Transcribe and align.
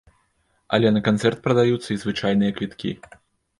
Але 0.77 0.91
на 0.95 1.01
канцэрт 1.09 1.45
прадаюцца 1.45 1.87
і 1.91 1.99
звычайныя 2.07 2.51
квіткі. 2.59 2.97